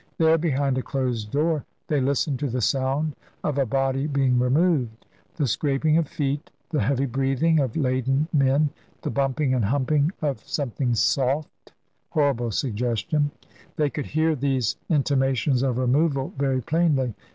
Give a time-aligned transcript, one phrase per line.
[0.17, 5.05] There behind a closed door they listened to the sound of a body being removed.
[5.35, 8.71] The scraping of feet, the heavy breathing of ladened men,
[9.03, 11.71] the bumping and humping of something soft
[12.09, 13.29] (horrible suggestion)
[13.75, 17.13] they could hear these intimations of removal very plainly.